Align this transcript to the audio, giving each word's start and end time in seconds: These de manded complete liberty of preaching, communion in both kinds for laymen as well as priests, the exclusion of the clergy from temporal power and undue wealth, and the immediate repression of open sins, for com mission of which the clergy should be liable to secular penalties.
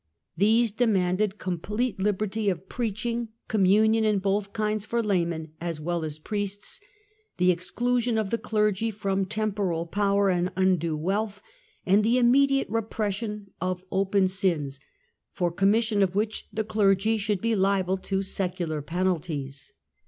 These 0.35 0.71
de 0.71 0.87
manded 0.87 1.37
complete 1.37 1.99
liberty 1.99 2.49
of 2.49 2.67
preaching, 2.67 3.29
communion 3.47 4.03
in 4.03 4.17
both 4.17 4.51
kinds 4.51 4.83
for 4.83 5.03
laymen 5.03 5.51
as 5.61 5.79
well 5.79 6.03
as 6.03 6.17
priests, 6.17 6.81
the 7.37 7.51
exclusion 7.51 8.17
of 8.17 8.31
the 8.31 8.39
clergy 8.39 8.89
from 8.89 9.25
temporal 9.25 9.85
power 9.85 10.31
and 10.31 10.51
undue 10.55 10.97
wealth, 10.97 11.43
and 11.85 12.03
the 12.03 12.17
immediate 12.17 12.67
repression 12.67 13.51
of 13.61 13.83
open 13.91 14.27
sins, 14.27 14.79
for 15.33 15.51
com 15.51 15.69
mission 15.69 16.01
of 16.01 16.15
which 16.15 16.47
the 16.51 16.63
clergy 16.63 17.19
should 17.19 17.39
be 17.39 17.55
liable 17.55 17.97
to 17.97 18.23
secular 18.23 18.81
penalties. 18.81 19.71